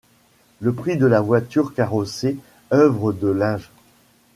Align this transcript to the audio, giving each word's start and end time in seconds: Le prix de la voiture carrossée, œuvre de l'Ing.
Le 0.61 0.73
prix 0.73 0.97
de 0.97 1.05
la 1.05 1.21
voiture 1.21 1.75
carrossée, 1.75 2.39
œuvre 2.71 3.13
de 3.13 3.27
l'Ing. 3.27 3.61